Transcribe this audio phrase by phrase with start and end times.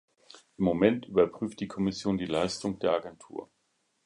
[0.57, 3.51] Im Moment überprüft die Kommission die Leistung der Agentur.